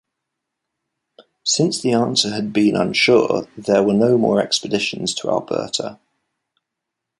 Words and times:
Since 1.43 1.81
the 1.83 1.91
answer 1.91 2.31
had 2.31 2.51
been 2.51 2.75
unsure, 2.75 3.47
there 3.55 3.83
were 3.83 3.93
no 3.93 4.17
more 4.17 4.41
expeditions 4.41 5.13
to 5.13 5.29
Alberta. 5.29 5.99